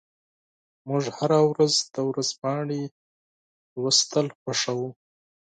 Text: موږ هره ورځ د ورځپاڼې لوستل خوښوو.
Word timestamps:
موږ 0.87 1.03
هره 1.17 1.39
ورځ 1.51 1.73
د 1.93 1.95
ورځپاڼې 2.09 2.81
لوستل 3.81 4.27
خوښوو. 4.39 4.89